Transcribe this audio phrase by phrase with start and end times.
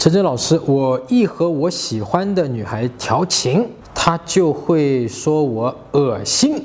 [0.00, 6.64] 陈真老师，我一和我喜欢的女孩调情，她就会说我恶心。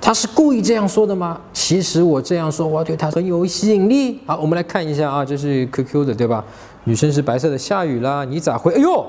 [0.00, 1.40] 她是故意这样说的吗？
[1.52, 4.20] 其实我这样说，我对她很有吸引力。
[4.24, 6.44] 好，我们来看一下啊，这是 QQ 的，对吧？
[6.84, 8.72] 女生是白色的，下雨了，你咋回？
[8.74, 9.04] 哎呦，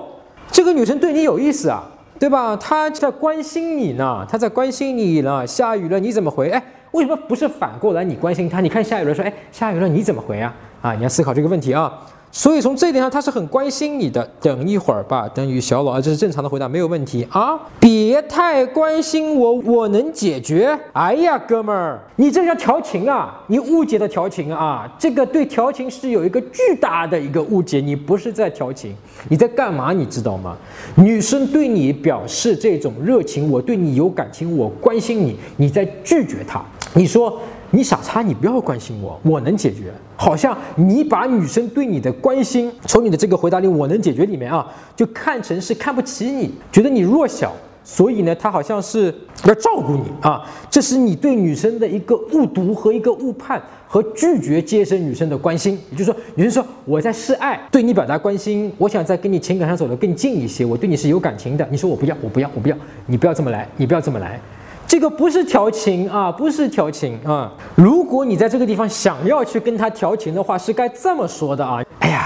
[0.52, 1.84] 这个女生对你有意思啊，
[2.18, 2.58] 对吧？
[2.58, 5.46] 她在关心你呢，她在关心你呢。
[5.46, 6.50] 下雨了，你怎么回？
[6.50, 6.64] 哎，
[6.94, 8.60] 为什么不是反过来你关心她？
[8.60, 10.52] 你看下雨了，说哎，下雨了，你怎么回啊？
[10.82, 11.94] 啊，你要思考这个问题啊。
[12.32, 14.30] 所以从这一点上，他是很关心你的。
[14.40, 17.60] 等一会儿吧，等于小老，这是正常的回答，没有问题啊。
[17.80, 20.78] 别太关心我，我能解决。
[20.94, 23.42] 哎呀，哥们儿，你这叫调情啊！
[23.48, 24.88] 你误解的调情啊！
[25.00, 28.94] 这个对调情是有一个巨大的一个误解，你不是在调情，
[29.30, 29.92] 你在干嘛？
[29.92, 30.56] 你知道吗？
[30.96, 36.64] 女生对你表示这种热情，我对你有感情，我关心你，你在拒绝她。
[36.94, 37.40] 你说。
[37.70, 39.92] 你傻叉，你不要关心我，我能解决。
[40.16, 44.66] 好像你把女生对你的关心，从你的这个回答里，我能解决里面啊，
[44.96, 47.52] 就看成是看不起你，觉得你弱小，
[47.84, 49.14] 所以呢，他好像是
[49.44, 50.42] 要照顾你啊。
[50.70, 55.78] 这是你对女生的一个误读和一个误判，和拒绝接受女生的关心。
[55.92, 61.68] 也就是说，女生说我在示爱，对你表达关心，我想在跟你情感上走得更近一些，我对你是有感情的。
[61.70, 64.40] 你说我不要，我不要，我不要，你不要这么来，你不要这么来。
[64.88, 67.52] 这个不是调情啊，不是调情啊！
[67.76, 71.84] 如果你在这个地方想要去跟他调情的话，是该这么说的啊！
[72.00, 72.26] 哎呀，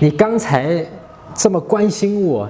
[0.00, 0.84] 你刚才
[1.32, 2.48] 这么关心我，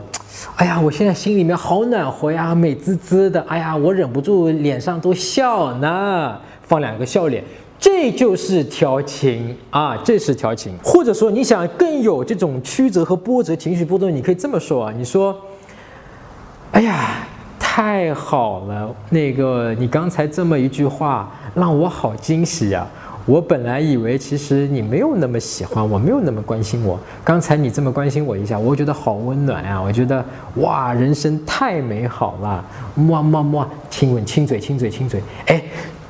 [0.56, 7.45] 哎呀，我现在心里面好暖和呀，美滋滋的，哎呀，我忍不住脸上都笑呢，放两个笑脸，
[7.78, 10.75] 这就是调情啊，这是调情。
[10.83, 15.37] 或者说你想更有这种曲折和波折、情绪波动，你可以这么说啊，你说，
[16.73, 17.26] 哎呀。
[17.77, 22.87] 太好了，那个你刚才这么一句话让我好惊喜呀！
[23.27, 26.99] 我本来以为其实你没有那么喜欢我，没有那么关心我。
[27.23, 29.83] 刚才你这么关心我一下，我觉得好温暖啊！
[29.83, 30.25] 我觉得
[30.55, 35.63] 哇，人生太美好了，么么么，亲吻，亲嘴，亲嘴，亲嘴，哎。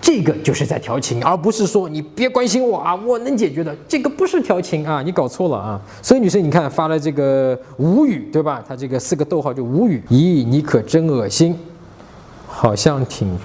[0.07, 3.75] 这个就是在调情，而不是说你别关心我啊，我能解决的。
[3.89, 5.81] 这个不是调情啊，你搞错了啊。
[6.01, 8.63] 所以女生，你看发了这个无语，对吧？
[8.69, 10.01] 他这个四个逗号就无语。
[10.09, 11.59] 咦，你可真恶心，
[12.47, 13.37] 好像挺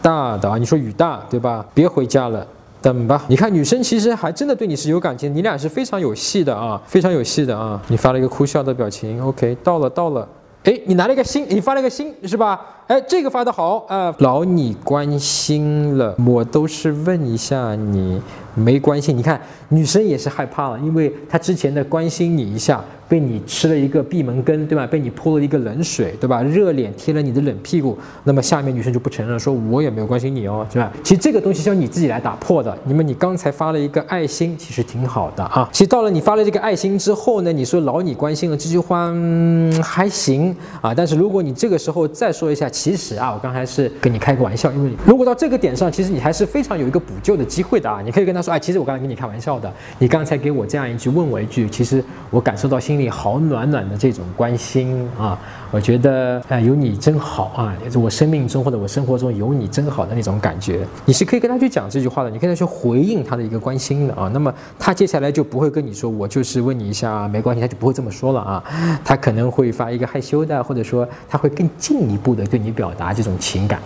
[0.00, 0.56] 大的啊。
[0.56, 1.66] 你说雨大，对吧？
[1.74, 2.46] 别回家了，
[2.80, 3.24] 等吧。
[3.26, 7.82] 你看女生其实还真的对你是有感情，你俩是非常有戏的啊，非常有戏的啊。
[7.88, 10.28] 你发了一个哭笑的表情，OK，到了到了。
[10.68, 12.60] 哎，你拿了一个心，你发了一个心，是吧？
[12.88, 18.20] 哎，这个发的好啊，老你关心了，我都是问一下你，
[18.58, 19.12] 没关系。
[19.12, 22.84] 你看女生也是害怕了，因为她之前的关心你一下。
[23.08, 24.86] 被你吃了一个闭门羹，对吧？
[24.86, 26.42] 被你泼了一个冷水，对吧？
[26.42, 30.92] 热脸贴了你的冷屁股，那么下面女生就不承认，说我也没有关心你哦，是吧？
[31.02, 32.76] 其实这个东西是要你自己来打破的。
[32.84, 35.66] 你们你刚才发了一个爱心，其实挺好的啊。
[35.72, 40.92] 其实到了你发了这个爱心之后呢，你说老你关心了这句话，嗯，还行啊。
[40.94, 48.02] 但是如果你这个时候再说一下，其实啊，我刚才是跟你开个玩笑，因为如果到这个点上，其实你还是非常有一个补救的机会的啊。
[48.04, 52.98] 你可以跟他说，哎，其实我刚才跟你开玩笑的，你刚才给我这样一句，问我一句，其实我感受到心。
[52.98, 55.38] 里好暖暖的这种关心啊，
[55.70, 68.64] 我觉得哎有你真好啊，我生命中或者我生活中有你真好的那种感觉，你是可以跟他去讲这句话的，你可以去回应他的一个关心的啊，那么他接下来就不会跟你说我就是问你一下没关系，他就不会这么说了啊，
[69.04, 73.80] 他可能会发一个害羞的，或者说他会更进一步的对你表达这种情感。